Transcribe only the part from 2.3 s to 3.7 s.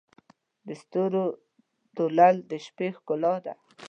د شپې ښکلا ده.